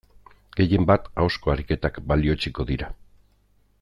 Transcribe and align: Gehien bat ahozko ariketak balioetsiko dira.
Gehien 0.59 0.87
bat 0.91 1.05
ahozko 1.19 1.53
ariketak 1.55 2.01
balioetsiko 2.13 2.67
dira. 2.71 2.89